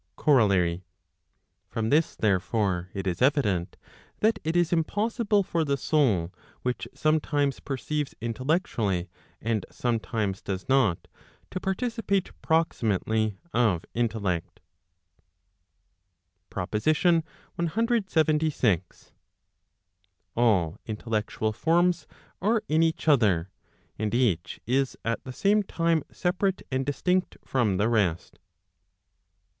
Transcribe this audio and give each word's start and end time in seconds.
COROLLARY. 0.15 0.83
From 1.69 1.91
this 1.91 2.15
therefore, 2.15 2.89
it 2.95 3.05
is 3.05 3.21
evident 3.21 3.77
that 4.21 4.39
it 4.43 4.55
is 4.55 4.73
impossible 4.73 5.43
for 5.43 5.63
the 5.63 5.77
soul 5.77 6.33
which 6.63 6.87
sometimes 6.91 7.59
perceives 7.59 8.15
intellectually 8.19 9.11
and 9.39 9.63
sometimes 9.69 10.41
does 10.41 10.67
not, 10.67 11.07
to 11.51 11.59
participate 11.59 12.31
proximately 12.41 13.37
of 13.53 13.85
intellect, 13.93 14.59
PROPOSITION 16.49 17.23
CLXXVI. 17.59 19.11
All 20.35 20.79
intellectual 20.87 21.53
forms 21.53 22.07
are 22.41 22.63
in 22.67 22.81
each 22.81 23.07
other, 23.07 23.51
and 23.99 24.15
each 24.15 24.59
is 24.65 24.97
at 25.05 25.23
the 25.25 25.31
same 25.31 25.61
time 25.61 26.01
separate 26.11 26.63
and 26.71 26.87
distinct 26.87 27.37
from 27.45 27.77
the 27.77 27.87
rest. 27.87 28.39